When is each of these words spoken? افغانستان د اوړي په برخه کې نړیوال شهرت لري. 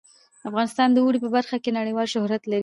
افغانستان 0.49 0.89
د 0.91 0.97
اوړي 1.03 1.19
په 1.25 1.29
برخه 1.35 1.57
کې 1.63 1.75
نړیوال 1.79 2.07
شهرت 2.13 2.43
لري. 2.51 2.59